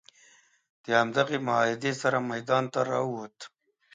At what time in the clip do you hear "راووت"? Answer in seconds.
2.89-3.37